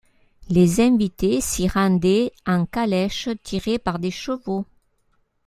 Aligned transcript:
Les 0.49 0.79
invités 0.81 1.41
s'y 1.41 1.67
rendaient 1.67 2.31
en 2.47 2.65
calèches 2.65 3.29
tirées 3.43 3.77
par 3.77 3.99
des 3.99 4.09
chevaux. 4.09 4.65